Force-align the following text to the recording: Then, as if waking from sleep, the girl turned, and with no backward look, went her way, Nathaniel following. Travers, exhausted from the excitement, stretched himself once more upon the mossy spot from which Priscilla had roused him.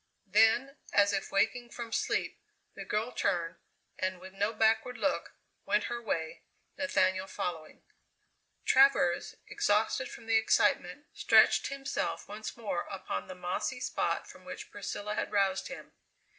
Then, 0.25 0.77
as 0.91 1.13
if 1.13 1.31
waking 1.31 1.69
from 1.69 1.91
sleep, 1.91 2.39
the 2.73 2.85
girl 2.85 3.11
turned, 3.11 3.57
and 3.99 4.19
with 4.19 4.33
no 4.33 4.51
backward 4.51 4.97
look, 4.97 5.35
went 5.63 5.83
her 5.93 6.01
way, 6.01 6.41
Nathaniel 6.75 7.27
following. 7.27 7.83
Travers, 8.65 9.35
exhausted 9.47 10.09
from 10.09 10.25
the 10.25 10.37
excitement, 10.37 11.05
stretched 11.13 11.67
himself 11.67 12.27
once 12.27 12.57
more 12.57 12.87
upon 12.89 13.27
the 13.27 13.35
mossy 13.35 13.79
spot 13.79 14.27
from 14.27 14.43
which 14.43 14.71
Priscilla 14.71 15.13
had 15.13 15.31
roused 15.31 15.67
him. 15.67 15.91